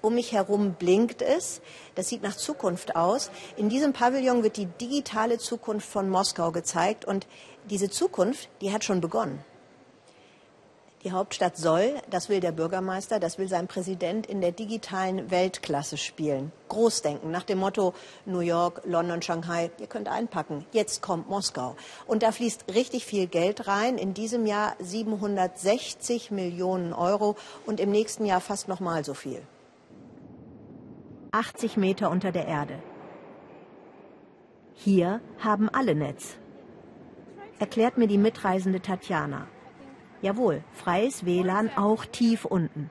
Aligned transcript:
Um 0.00 0.14
mich 0.14 0.32
herum 0.32 0.74
blinkt 0.74 1.22
es. 1.22 1.60
Das 1.94 2.08
sieht 2.08 2.22
nach 2.22 2.36
Zukunft 2.36 2.96
aus. 2.96 3.30
In 3.56 3.68
diesem 3.68 3.92
Pavillon 3.92 4.42
wird 4.42 4.56
die 4.56 4.66
digitale 4.66 5.38
Zukunft 5.38 5.88
von 5.88 6.08
Moskau 6.08 6.52
gezeigt. 6.52 7.04
Und 7.04 7.26
diese 7.68 7.90
Zukunft, 7.90 8.48
die 8.60 8.72
hat 8.72 8.84
schon 8.84 9.00
begonnen. 9.00 9.44
Die 11.04 11.12
Hauptstadt 11.12 11.56
soll, 11.56 11.94
das 12.10 12.28
will 12.28 12.40
der 12.40 12.50
Bürgermeister, 12.50 13.20
das 13.20 13.38
will 13.38 13.48
sein 13.48 13.68
Präsident, 13.68 14.26
in 14.26 14.40
der 14.40 14.50
digitalen 14.50 15.30
Weltklasse 15.30 15.96
spielen. 15.96 16.50
Großdenken 16.68 17.30
nach 17.30 17.44
dem 17.44 17.58
Motto 17.58 17.94
New 18.26 18.40
York, 18.40 18.82
London, 18.84 19.22
Shanghai, 19.22 19.70
ihr 19.78 19.86
könnt 19.86 20.08
einpacken, 20.08 20.66
jetzt 20.72 21.00
kommt 21.00 21.28
Moskau. 21.28 21.76
Und 22.08 22.24
da 22.24 22.32
fließt 22.32 22.74
richtig 22.74 23.06
viel 23.06 23.28
Geld 23.28 23.68
rein. 23.68 23.96
In 23.96 24.12
diesem 24.12 24.44
Jahr 24.44 24.74
760 24.80 26.32
Millionen 26.32 26.92
Euro 26.92 27.36
und 27.64 27.78
im 27.78 27.92
nächsten 27.92 28.26
Jahr 28.26 28.40
fast 28.40 28.66
noch 28.66 28.80
mal 28.80 29.04
so 29.04 29.14
viel. 29.14 29.40
80 31.32 31.76
Meter 31.76 32.10
unter 32.10 32.32
der 32.32 32.46
Erde. 32.46 32.82
Hier 34.74 35.20
haben 35.38 35.68
alle 35.68 35.94
Netz. 35.94 36.38
Erklärt 37.58 37.98
mir 37.98 38.06
die 38.06 38.18
mitreisende 38.18 38.80
Tatjana. 38.80 39.46
Jawohl, 40.22 40.62
freies 40.72 41.24
WLAN 41.24 41.70
auch 41.76 42.04
tief 42.04 42.44
unten. 42.44 42.90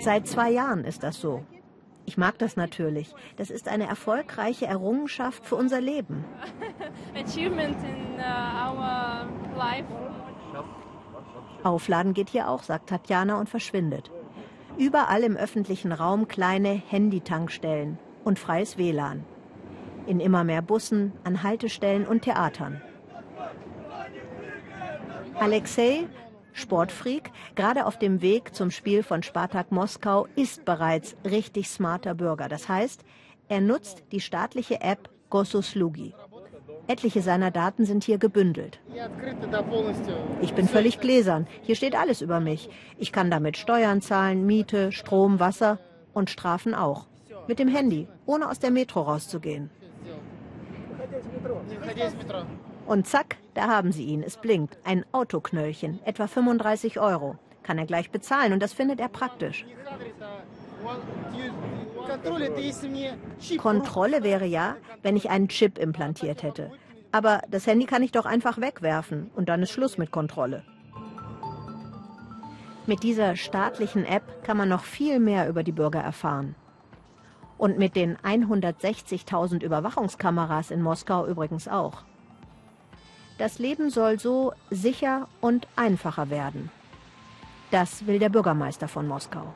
Seit 0.00 0.26
zwei 0.26 0.50
Jahren 0.50 0.84
ist 0.84 1.02
das 1.02 1.20
so. 1.20 1.44
Ich 2.04 2.16
mag 2.16 2.38
das 2.38 2.56
natürlich. 2.56 3.14
Das 3.36 3.50
ist 3.50 3.68
eine 3.68 3.86
erfolgreiche 3.86 4.66
Errungenschaft 4.66 5.44
für 5.44 5.56
unser 5.56 5.80
Leben. 5.80 6.24
Aufladen 11.62 12.14
geht 12.14 12.30
hier 12.30 12.48
auch, 12.48 12.62
sagt 12.62 12.88
Tatjana 12.88 13.38
und 13.38 13.48
verschwindet. 13.48 14.10
Überall 14.76 15.24
im 15.24 15.36
öffentlichen 15.36 15.92
Raum 15.92 16.28
kleine 16.28 16.70
Handytankstellen 16.70 17.98
und 18.24 18.38
freies 18.38 18.78
WLAN 18.78 19.24
in 20.08 20.20
immer 20.20 20.42
mehr 20.42 20.62
Bussen, 20.62 21.12
an 21.22 21.42
Haltestellen 21.42 22.06
und 22.06 22.22
Theatern. 22.22 22.80
Alexei, 25.34 26.08
Sportfreak, 26.52 27.30
gerade 27.54 27.86
auf 27.86 27.98
dem 27.98 28.22
Weg 28.22 28.54
zum 28.54 28.70
Spiel 28.70 29.02
von 29.02 29.22
Spartak 29.22 29.70
Moskau, 29.70 30.26
ist 30.34 30.64
bereits 30.64 31.14
richtig 31.24 31.68
smarter 31.68 32.14
Bürger. 32.14 32.48
Das 32.48 32.68
heißt, 32.68 33.04
er 33.48 33.60
nutzt 33.60 34.02
die 34.10 34.20
staatliche 34.20 34.80
App 34.80 35.10
Gosuslugi. 35.30 36.14
Etliche 36.88 37.20
seiner 37.20 37.50
Daten 37.50 37.84
sind 37.84 38.02
hier 38.02 38.16
gebündelt. 38.16 38.80
Ich 40.40 40.54
bin 40.54 40.66
völlig 40.66 41.00
gläsern. 41.00 41.46
Hier 41.62 41.76
steht 41.76 41.94
alles 41.94 42.22
über 42.22 42.40
mich. 42.40 42.70
Ich 42.96 43.12
kann 43.12 43.30
damit 43.30 43.58
Steuern 43.58 44.00
zahlen, 44.00 44.46
Miete, 44.46 44.90
Strom, 44.90 45.38
Wasser 45.38 45.78
und 46.14 46.30
Strafen 46.30 46.74
auch. 46.74 47.06
Mit 47.46 47.58
dem 47.58 47.68
Handy, 47.68 48.08
ohne 48.24 48.48
aus 48.48 48.58
der 48.58 48.70
Metro 48.70 49.02
rauszugehen. 49.02 49.70
Und 52.86 53.06
zack, 53.06 53.36
da 53.52 53.68
haben 53.68 53.92
Sie 53.92 54.04
ihn. 54.04 54.22
Es 54.22 54.38
blinkt. 54.38 54.78
Ein 54.84 55.04
Autoknöllchen, 55.12 56.00
etwa 56.06 56.26
35 56.26 56.98
Euro. 56.98 57.36
Kann 57.62 57.76
er 57.76 57.84
gleich 57.84 58.10
bezahlen 58.10 58.54
und 58.54 58.62
das 58.62 58.72
findet 58.72 58.98
er 58.98 59.08
praktisch. 59.08 59.66
Kontrolle 63.58 64.22
wäre 64.22 64.46
ja, 64.46 64.76
wenn 65.02 65.16
ich 65.16 65.30
einen 65.30 65.48
Chip 65.48 65.78
implantiert 65.78 66.42
hätte. 66.42 66.70
Aber 67.12 67.42
das 67.50 67.66
Handy 67.66 67.86
kann 67.86 68.02
ich 68.02 68.12
doch 68.12 68.26
einfach 68.26 68.58
wegwerfen 68.60 69.30
und 69.34 69.48
dann 69.48 69.62
ist 69.62 69.70
Schluss 69.70 69.98
mit 69.98 70.10
Kontrolle. 70.10 70.62
Mit 72.86 73.02
dieser 73.02 73.36
staatlichen 73.36 74.04
App 74.04 74.44
kann 74.44 74.56
man 74.56 74.68
noch 74.68 74.84
viel 74.84 75.20
mehr 75.20 75.48
über 75.48 75.62
die 75.62 75.72
Bürger 75.72 76.00
erfahren. 76.00 76.54
Und 77.58 77.78
mit 77.78 77.96
den 77.96 78.16
160.000 78.18 79.62
Überwachungskameras 79.62 80.70
in 80.70 80.80
Moskau 80.80 81.26
übrigens 81.26 81.68
auch. 81.68 82.04
Das 83.36 83.58
Leben 83.58 83.90
soll 83.90 84.18
so 84.18 84.52
sicher 84.70 85.28
und 85.40 85.68
einfacher 85.76 86.30
werden. 86.30 86.70
Das 87.70 88.06
will 88.06 88.18
der 88.18 88.30
Bürgermeister 88.30 88.88
von 88.88 89.06
Moskau. 89.06 89.52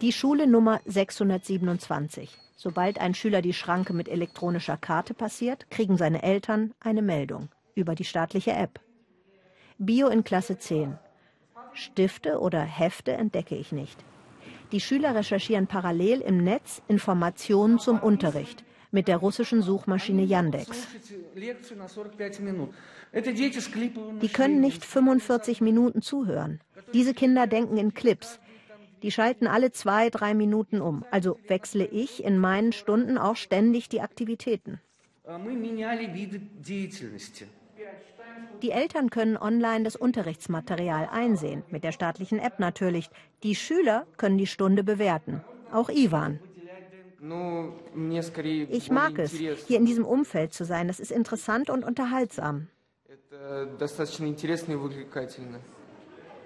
Die 0.00 0.12
Schule 0.12 0.46
Nummer 0.46 0.80
627. 0.84 2.30
Sobald 2.54 3.00
ein 3.00 3.14
Schüler 3.14 3.42
die 3.42 3.52
Schranke 3.52 3.92
mit 3.92 4.08
elektronischer 4.08 4.76
Karte 4.76 5.12
passiert, 5.12 5.68
kriegen 5.70 5.96
seine 5.96 6.22
Eltern 6.22 6.72
eine 6.78 7.02
Meldung 7.02 7.48
über 7.74 7.96
die 7.96 8.04
staatliche 8.04 8.52
App. 8.52 8.78
Bio 9.78 10.06
in 10.06 10.22
Klasse 10.22 10.56
10. 10.56 10.96
Stifte 11.72 12.38
oder 12.38 12.60
Hefte 12.60 13.12
entdecke 13.12 13.56
ich 13.56 13.72
nicht. 13.72 13.98
Die 14.70 14.80
Schüler 14.80 15.16
recherchieren 15.16 15.66
parallel 15.66 16.20
im 16.20 16.44
Netz 16.44 16.80
Informationen 16.86 17.80
zum 17.80 17.98
Unterricht 17.98 18.64
mit 18.92 19.08
der 19.08 19.16
russischen 19.16 19.62
Suchmaschine 19.62 20.22
Yandex. 20.22 20.86
Die 24.22 24.28
können 24.28 24.60
nicht 24.60 24.84
45 24.84 25.60
Minuten 25.60 26.02
zuhören. 26.02 26.60
Diese 26.94 27.14
Kinder 27.14 27.46
denken 27.46 27.76
in 27.76 27.94
Clips. 27.94 28.38
Die 29.02 29.10
schalten 29.10 29.46
alle 29.46 29.70
zwei, 29.72 30.10
drei 30.10 30.34
Minuten 30.34 30.80
um. 30.80 31.04
Also 31.10 31.38
wechsle 31.46 31.86
ich 31.86 32.24
in 32.24 32.38
meinen 32.38 32.72
Stunden 32.72 33.18
auch 33.18 33.36
ständig 33.36 33.88
die 33.88 34.00
Aktivitäten. 34.00 34.80
Die 38.62 38.70
Eltern 38.70 39.10
können 39.10 39.36
online 39.36 39.84
das 39.84 39.94
Unterrichtsmaterial 39.94 41.08
einsehen, 41.10 41.62
mit 41.70 41.84
der 41.84 41.92
staatlichen 41.92 42.38
App 42.38 42.58
natürlich. 42.58 43.10
Die 43.42 43.54
Schüler 43.54 44.06
können 44.16 44.38
die 44.38 44.46
Stunde 44.46 44.82
bewerten. 44.82 45.42
Auch 45.70 45.90
Ivan. 45.90 46.40
Ich 48.70 48.90
mag 48.90 49.18
es, 49.18 49.32
hier 49.32 49.78
in 49.78 49.86
diesem 49.86 50.04
Umfeld 50.04 50.52
zu 50.54 50.64
sein. 50.64 50.88
Das 50.88 51.00
ist 51.00 51.10
interessant 51.10 51.68
und 51.68 51.84
unterhaltsam. 51.84 52.68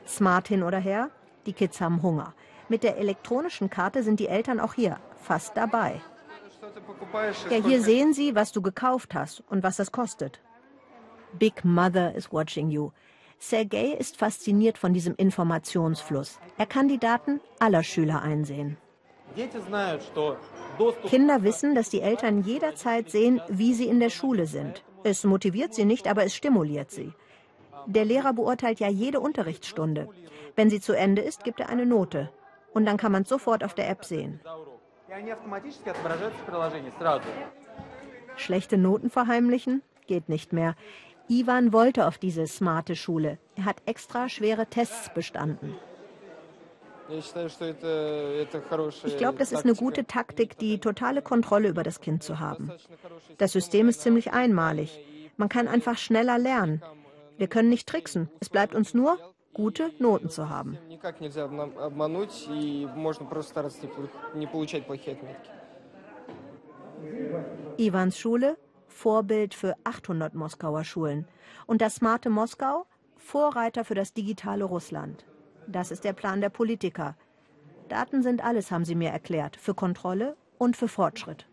Smart 0.07 0.49
hin 0.49 0.63
oder 0.63 0.79
her, 0.79 1.11
die 1.47 1.53
Kids 1.53 1.81
haben 1.81 2.03
Hunger. 2.03 2.35
Mit 2.69 2.83
der 2.83 2.97
elektronischen 2.99 3.71
Karte 3.71 4.03
sind 4.03 4.21
die 4.21 4.29
Eltern 4.29 4.61
auch 4.61 4.75
hier 4.75 4.99
fast 5.17 5.57
dabei. 5.57 6.01
Ja, 7.51 7.57
hier 7.57 7.83
sehen 7.83 8.13
Sie, 8.13 8.35
was 8.35 8.53
du 8.53 8.63
gekauft 8.63 9.15
hast 9.15 9.43
und 9.49 9.63
was 9.63 9.77
das 9.77 9.93
kostet. 9.93 10.41
Big 11.39 11.65
Mother 11.65 12.15
is 12.15 12.33
watching 12.33 12.71
you. 12.71 12.91
Sergei 13.39 13.97
ist 13.99 14.19
fasziniert 14.19 14.79
von 14.79 14.95
diesem 14.95 15.17
Informationsfluss. 15.17 16.39
Er 16.59 16.67
kann 16.67 16.87
die 16.87 16.99
Daten 16.99 17.41
aller 17.59 17.83
Schüler 17.83 18.23
einsehen. 18.23 18.77
Kinder 21.07 21.43
wissen, 21.43 21.75
dass 21.75 21.89
die 21.89 22.03
Eltern 22.03 22.43
jederzeit 22.43 23.11
sehen, 23.11 23.41
wie 23.49 23.75
sie 23.75 23.87
in 23.87 23.99
der 23.99 24.11
Schule 24.11 24.47
sind. 24.47 24.85
Es 25.03 25.25
motiviert 25.25 25.75
sie 25.75 25.85
nicht, 25.85 26.07
aber 26.07 26.25
es 26.25 26.35
stimuliert 26.35 26.91
sie. 26.91 27.13
Der 27.87 28.05
Lehrer 28.05 28.33
beurteilt 28.33 28.81
ja 28.81 28.89
jede 28.89 29.21
Unterrichtsstunde. 29.21 30.09
Wenn 30.57 30.71
sie 30.71 30.81
zu 30.81 30.93
Ende 30.93 31.23
ist, 31.23 31.45
gibt 31.45 31.61
er 31.61 31.69
eine 31.69 31.87
Note. 31.87 32.31
Und 32.73 32.87
dann 32.87 32.97
kann 32.97 33.13
man 33.13 33.23
es 33.23 33.29
sofort 33.29 33.65
auf 33.65 33.75
der 33.75 33.89
App 33.89 34.05
sehen. 34.05 34.41
Schlechte 38.37 38.79
Noten 38.79 39.11
verheimlichen? 39.11 39.83
Geht 40.07 40.29
nicht 40.29 40.53
mehr. 40.53 40.75
Ivan 41.29 41.73
wollte 41.73 42.07
auf 42.07 42.19
diese 42.19 42.47
smarte 42.47 42.97
Schule. 42.97 43.39
Er 43.57 43.65
hat 43.65 43.77
extra 43.87 44.29
schwere 44.29 44.67
Tests 44.67 45.13
bestanden. 45.15 45.75
Ich 49.05 49.19
glaube, 49.19 49.39
das 49.39 49.53
ist 49.53 49.65
eine 49.65 49.75
gute 49.75 50.07
Taktik, 50.07 50.59
die 50.59 50.79
totale 50.79 51.21
Kontrolle 51.21 51.69
über 51.69 51.83
das 51.83 52.01
Kind 52.01 52.23
zu 52.23 52.39
haben. 52.39 52.71
Das 53.39 53.53
System 53.53 53.89
ist 53.89 54.01
ziemlich 54.01 54.33
einmalig. 54.33 54.99
Man 55.37 55.49
kann 55.49 55.69
einfach 55.69 55.99
schneller 55.99 56.39
lernen. 56.39 56.83
Wir 57.39 57.49
können 57.49 57.69
nicht 57.69 57.89
tricksen. 57.89 58.29
Es 58.41 58.49
bleibt 58.49 58.75
uns 58.75 58.95
nur, 58.95 59.19
gute 59.53 59.91
Noten 59.99 60.31
zu 60.31 60.49
haben. 60.49 60.79
Ivans 67.79 68.19
Schule 68.19 68.57
Vorbild 68.93 69.55
für 69.55 69.75
800 69.85 70.35
Moskauer 70.35 70.85
Schulen. 70.85 71.27
Und 71.67 71.81
das 71.81 71.97
smarte 71.97 72.31
Moskau, 72.31 72.87
Vorreiter 73.17 73.85
für 73.85 73.95
das 73.95 74.13
digitale 74.13 74.65
Russland. 74.65 75.25
Das 75.67 75.91
ist 75.91 76.05
der 76.05 76.13
Plan 76.13 76.41
der 76.41 76.51
Politiker. 76.51 77.17
Daten 77.89 78.23
sind 78.23 78.45
alles, 78.45 78.71
haben 78.71 78.85
sie 78.85 78.95
mir 78.95 79.11
erklärt, 79.11 79.57
für 79.57 79.75
Kontrolle 79.75 80.37
und 80.59 80.77
für 80.77 80.89
Fortschritt. 80.89 81.47